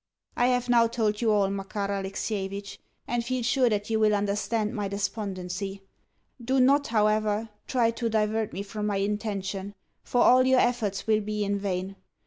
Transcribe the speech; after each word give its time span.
I 0.35 0.47
have 0.47 0.67
now 0.67 0.87
told 0.87 1.21
you 1.21 1.31
all, 1.31 1.47
Makar 1.51 1.89
Alexievitch, 1.91 2.79
and 3.07 3.23
feel 3.23 3.43
sure 3.43 3.69
that 3.69 3.91
you 3.91 3.99
will 3.99 4.15
understand 4.15 4.73
my 4.73 4.87
despondency. 4.87 5.83
Do 6.43 6.59
not, 6.59 6.87
however, 6.87 7.49
try 7.67 7.91
to 7.91 8.09
divert 8.09 8.51
me 8.51 8.63
from 8.63 8.87
my 8.87 8.97
intention, 8.97 9.75
for 10.01 10.21
all 10.23 10.47
your 10.47 10.59
efforts 10.59 11.05
will 11.05 11.21
be 11.21 11.45
in 11.45 11.59
vain. 11.59 11.97